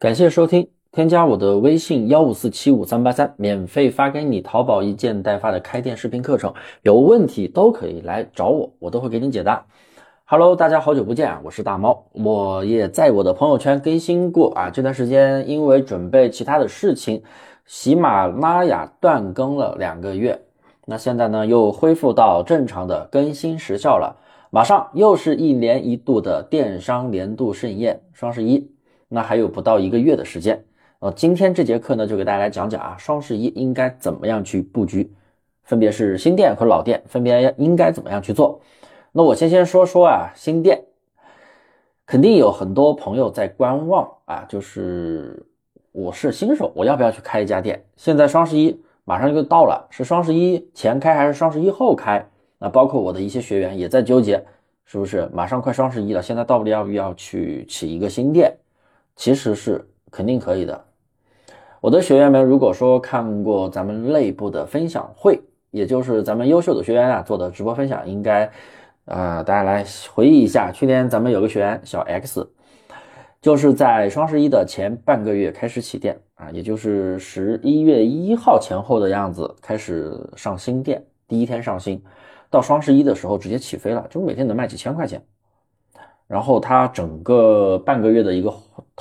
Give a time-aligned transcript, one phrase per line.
[0.00, 9.62] 感谢收听，添加我的微信幺五四七五三八三，免费发给你淘宝一件代发的开店视频课程，有问题都可以来找我，我都会给你解答。
[10.24, 14.70] Hello，大家好久不见啊，我是大猫，我也在我的朋友圈更新过啊。
[14.70, 17.22] 这段时间因为准备其他的事情，
[17.66, 20.40] 喜马拉雅断更了两个月，
[20.86, 24.16] 那现在呢又恢复到正常的更新时效了。
[24.48, 28.66] 马上又是一年一度的电商年度盛宴——双十一。
[29.12, 30.64] 那还有不到一个月的时间，
[31.00, 35.12] 呃，今天这节课呢，就给大家来讲讲啊，双十一应该怎么样去布局，
[35.64, 38.60] 分别是新店和老店，分别应该怎么样去做。
[39.10, 40.84] 那我先先说说啊，新店，
[42.06, 45.44] 肯定有很多朋友在观望啊，就是
[45.90, 47.84] 我是新手，我要不要去开一家店？
[47.96, 52.24] 现在双十一马上就到了，是双十一前开还是双十一后开？
[52.60, 54.40] 那包括我的一些学员也在纠结，
[54.84, 58.56] 是不是马上快双十一了，现在到底要不要去起一个新店？
[59.16, 60.84] 其实是肯定可以的。
[61.80, 68.50] 我的学员们，如果说看过咱们内部的分享会，也就是咱们优秀的学员啊做的直播分享，应该，
[69.06, 72.46] 呃，大家来回忆一下，去年咱们有个学员小 X，
[73.40, 82.02] 就是在双十一的前半个月开始起店啊，也就是十一月一号前后的样子开始上新店，第一天上新，
[82.50, 85.22] 到双十一的时候直接起飞了，就每天能卖几千块钱。
[86.26, 88.52] 然后他整个半个月的一个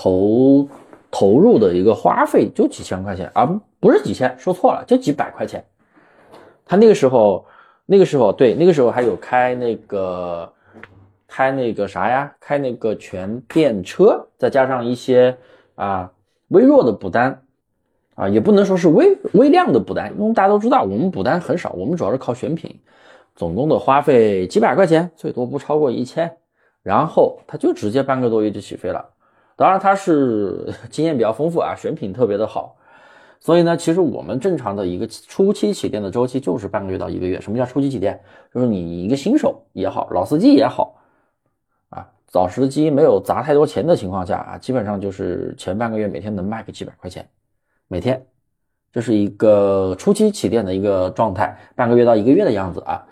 [0.02, 0.70] 投
[1.12, 3.46] 投入的一个花费就几千块钱啊，
[3.82, 5.62] 不是几千，说错了，就几百块钱。
[6.66, 7.46] 他那个时候，
[7.86, 10.54] 那个时候对，那个时候还有开那个
[11.28, 15.38] 开那个啥呀，开那个全电车，再加上一些
[15.76, 16.10] 啊
[16.48, 17.42] 微弱的补单
[18.16, 22.80] 啊，也不能说是微微量的补单，因为大家都知道我们补单很少，我们主要是靠选品，
[23.36, 26.38] 总共的花费几百块钱，最多不超过一千。
[26.82, 29.06] 然后他就直接半个多月就起飞了，
[29.60, 32.78] 当然他是 经验比较丰富啊，选品特别的好，
[33.42, 37.42] 所以呢，其实我们正常的一个初期起店的周期就是半个月到一个月。
[37.42, 38.18] 什么叫初期起店？
[38.54, 40.96] 就是你一个新手也好，老司机也好，
[41.90, 47.28] 啊，早时机没有砸太多钱的情况下啊，基本上就是前半个月每天能卖个几百块钱，
[47.90, 48.26] 每天，
[48.94, 53.06] 这是一个初期起店的一个状态，半个月到一个月的样子啊，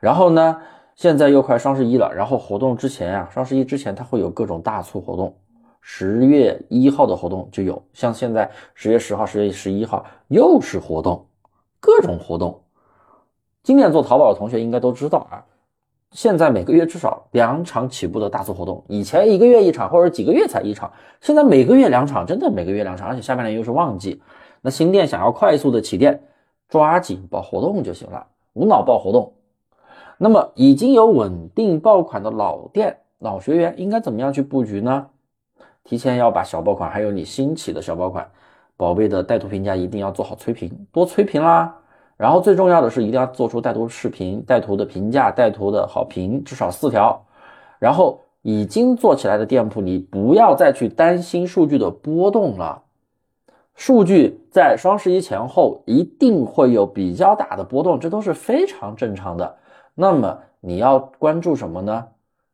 [0.00, 0.60] 然后呢？
[0.94, 5.34] 现在又快双十一了，然后活动之前啊，双十一之前它会有各种大促活动，
[5.84, 11.26] 十月一号的活动就有，像现在十月十号、十月十一号又是活动，
[11.80, 12.60] 各种活动。
[13.64, 15.44] 今年做淘宝的同学应该都知道啊，
[16.12, 24.22] 现在每个月至少两场起步的大促活动，以前一个月一场或者几个月才一场，现在每个月两场，真的每个月两场，而且下半年又是旺季，
[24.60, 26.22] 那新店想要快速的起店，
[26.68, 29.32] 抓紧报活动就行了，无脑报活动。
[30.16, 35.08] 那么已经有稳定爆款的老店、老学员应该怎么样去布局呢？
[35.84, 38.28] 提前要把小爆款，还有你新起的小爆款、
[38.76, 41.76] 宝贝的带图评价一定要做好催评，多催评啦。
[42.16, 47.24] 然后最重要的是一定要做出带图视频、带图的评价、带图的好评，至少四条。
[47.80, 52.82] 然后已经做起来的店铺，你不要再去担心数据的波动了。
[53.74, 59.56] 数据在双十一前后一定会有比较大的波动，这都是非常正常的。
[59.94, 62.06] 那么你要关注什么呢？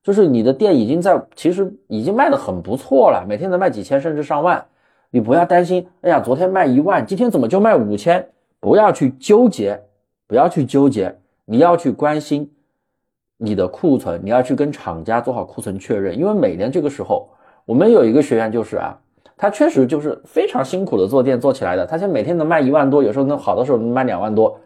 [0.09, 4.65] 就是你的店已经在，其实已经卖的很不错了，每天能卖几千甚至上万。
[5.11, 8.27] 你不要担心，哎呀，昨天卖一万，今天怎么就卖五千？
[8.59, 9.79] 不要去纠结，
[10.27, 11.15] 不要去纠结，
[11.45, 12.51] 你要去关心
[13.37, 16.19] 你的库存，你要去跟厂家做好库存确认。
[16.19, 17.29] 因为每年这个时候，
[17.67, 18.99] 我们有一个学员就是啊，
[19.37, 24.59] 他确实就是非常辛苦的做店做起来的，他现在每天能卖一万多，有时候能好的时候能卖两万多。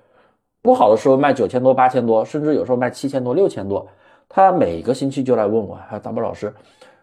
[0.62, 3.84] 不好的时候卖九千多、八千多，甚至有时候卖七千多、六千多。
[4.34, 6.50] 他每个星期就来问我：“哎，大波老师，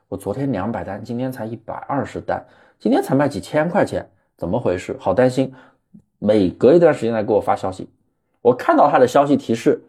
[0.08, 2.44] 我昨天两百单，今天才一百二十单，
[2.80, 4.04] 今天才卖几千块钱，
[4.36, 4.96] 怎么回事？
[5.00, 5.54] 好担心。”
[6.18, 7.88] 每隔一段时间来给我发消息，
[8.42, 9.82] 我看到他的消息提示，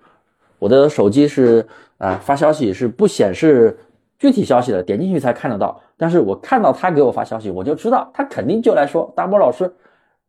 [0.59, 1.67] 我的手机是
[1.99, 3.77] 啊发消息是不显示
[4.19, 5.81] 具体消息的，点进去才看得到。
[5.97, 9.75] 但是我看到他给我发消息，我就知道他肯定就来说：“大波老师，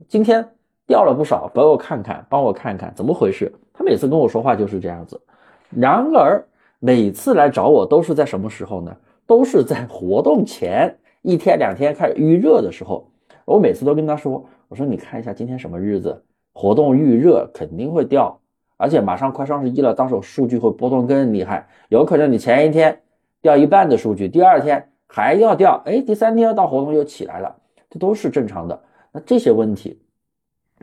[0.08, 0.48] 今天。”
[0.88, 3.50] 掉了不少，帮我看看，帮我看看怎么回事。
[3.72, 5.22] 他每次跟我说话就是这样子。
[5.70, 6.44] 然而
[6.84, 8.98] 每次来找我都是在什么时候呢？
[9.28, 13.08] 都是在活动前一天两天开始预热的时候。
[13.46, 16.24] 我每次都跟他说：“我说你看一下今天什么日子，
[16.54, 18.36] 活动预热肯定会掉，
[18.78, 23.00] 而且马上快双十一了，到时候数据会波动更厉害，有可能你前一天
[23.44, 27.56] 掉一半的数据，第二天还要掉，哎，第三天到活动又起来了，
[27.92, 28.82] 这都是正常的。
[29.12, 30.01] 那这些问题。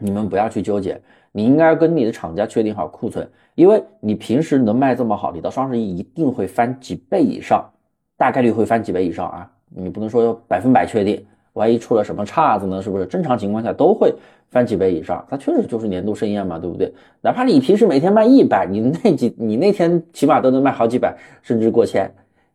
[0.01, 1.01] 你们不要去纠结，
[1.33, 7.69] 你应该跟你的厂家确定好库存，因为你平时能卖这么好，你到双十一一定会翻几倍以上，
[8.17, 9.51] 大概率会翻几倍以上啊！
[9.71, 12.81] 你不能说百分百确定，万一出了什么岔子呢？
[12.81, 13.07] 是不是？
[13.07, 14.15] 正常情况下都会
[14.49, 16.93] 翻几倍以上，它确实就是年度盛宴嘛，对不对？
[17.21, 22.11] 哪怕你平时每天卖一百，你那几你那天起码都能卖好几百，甚至过千，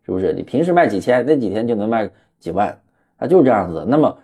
[0.05, 0.33] 是不是？
[0.33, 2.09] 你平时卖几千，那几天就能卖
[2.39, 2.75] 几万，
[3.17, 3.85] 它就是这样子的。
[3.85, 4.17] 那么，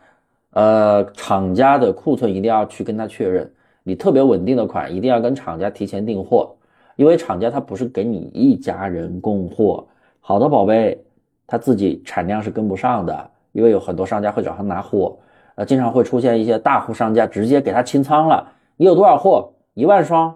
[0.51, 3.51] 呃，厂家的库存一定要去跟他确认，
[3.84, 6.56] 你特别稳定的款一定要跟厂家提前订货，
[6.96, 9.88] 因为厂家他不是给你一家人供货，
[10.19, 11.04] 好的宝贝，
[11.46, 13.31] 他自己产量是跟不上的。
[13.51, 15.18] 因为有很多商家会找他拿货，
[15.56, 18.48] 呃，经常会出现一些大户商家直接给他清仓了。
[18.78, 19.52] 你有多少货？
[19.74, 20.36] 一万双，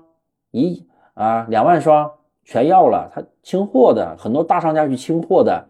[0.50, 0.83] 一
[1.13, 2.09] 啊两万双
[2.44, 4.18] 全要了，他清货的。
[4.18, 5.63] 很多大商家去清货的，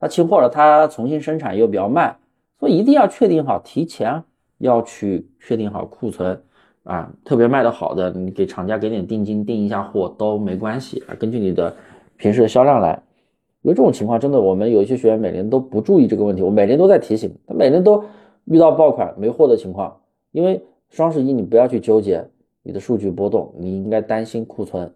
[0.00, 2.16] 他清货了，他重新生产又比较慢，
[2.58, 4.22] 所以一定要确定好，提前
[4.58, 6.42] 要去确定好库存
[6.84, 7.12] 啊。
[7.24, 11.74] 特别卖的好的，你给厂家给点定金，订一下货都没关系啊，根据你的
[12.16, 13.02] 平时的销量来。
[13.62, 18.04] 因为这种情况真的，我们有一些学员每年都不注意这个问题，我每年都在提醒他，每年都
[18.44, 19.96] 遇到爆款没货的情况。
[20.30, 22.24] 因为双十一你不要去纠结
[22.62, 24.94] 你的数据波动，你应该担心库存。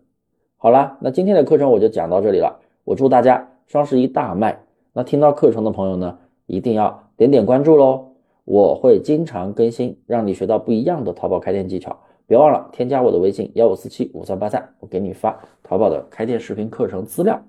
[0.56, 2.60] 好了，那今天的课程我就讲到这里了。
[2.84, 4.60] 我祝大家双十一大卖。
[4.92, 6.18] 那听到课程的朋友呢，
[6.50, 8.08] 一定要点点关注喽，
[8.44, 11.96] 我会经常更新，让你学到不一样的淘宝开店技巧。
[12.26, 17.40] 别忘了添加我的微信幺五四七五三八三，我给你发淘宝的开店视频课程资料。